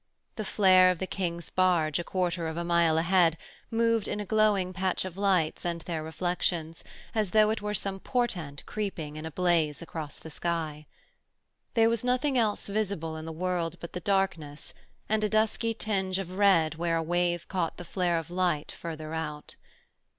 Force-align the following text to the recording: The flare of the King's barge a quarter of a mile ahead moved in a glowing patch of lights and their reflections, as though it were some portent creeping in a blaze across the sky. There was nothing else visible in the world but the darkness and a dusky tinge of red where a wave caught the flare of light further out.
The 0.35 0.43
flare 0.43 0.89
of 0.89 0.97
the 0.97 1.05
King's 1.05 1.51
barge 1.51 1.99
a 1.99 2.03
quarter 2.03 2.47
of 2.47 2.57
a 2.57 2.63
mile 2.63 2.97
ahead 2.97 3.37
moved 3.69 4.07
in 4.07 4.19
a 4.19 4.25
glowing 4.25 4.73
patch 4.73 5.05
of 5.05 5.15
lights 5.15 5.63
and 5.63 5.81
their 5.81 6.01
reflections, 6.01 6.83
as 7.13 7.29
though 7.29 7.51
it 7.51 7.61
were 7.61 7.75
some 7.75 7.99
portent 7.99 8.65
creeping 8.65 9.15
in 9.15 9.27
a 9.27 9.31
blaze 9.31 9.79
across 9.79 10.17
the 10.17 10.31
sky. 10.31 10.87
There 11.75 11.87
was 11.87 12.03
nothing 12.03 12.35
else 12.35 12.65
visible 12.65 13.15
in 13.15 13.25
the 13.25 13.31
world 13.31 13.75
but 13.79 13.93
the 13.93 13.99
darkness 13.99 14.73
and 15.07 15.23
a 15.23 15.29
dusky 15.29 15.71
tinge 15.75 16.17
of 16.17 16.31
red 16.31 16.77
where 16.81 16.97
a 16.97 17.03
wave 17.03 17.47
caught 17.47 17.77
the 17.77 17.85
flare 17.85 18.17
of 18.17 18.31
light 18.31 18.71
further 18.71 19.13
out. 19.13 19.53